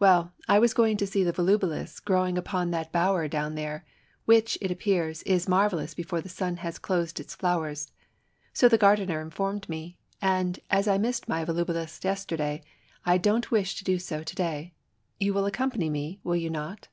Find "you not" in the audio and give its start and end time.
16.34-16.88